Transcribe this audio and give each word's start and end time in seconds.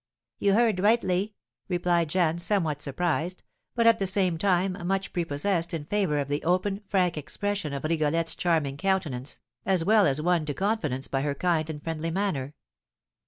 "You 0.39 0.55
heard 0.55 0.79
rightly," 0.79 1.35
replied 1.69 2.09
Jeanne, 2.09 2.39
somewhat 2.39 2.81
surprised, 2.81 3.43
but, 3.75 3.85
at 3.85 3.99
the 3.99 4.07
same 4.07 4.35
time, 4.39 4.75
much 4.87 5.13
prepossessed 5.13 5.75
in 5.75 5.85
favour 5.85 6.17
of 6.17 6.27
the 6.27 6.43
open, 6.43 6.81
frank 6.87 7.17
expression 7.17 7.71
of 7.71 7.83
Rigolette's 7.83 8.33
charming 8.33 8.77
countenance, 8.77 9.39
as 9.63 9.85
well 9.85 10.07
as 10.07 10.19
won 10.19 10.47
to 10.47 10.55
confidence 10.55 11.07
by 11.07 11.21
her 11.21 11.35
kind 11.35 11.69
and 11.69 11.83
friendly 11.83 12.09
manner. 12.09 12.55